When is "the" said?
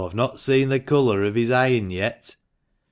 0.69-0.79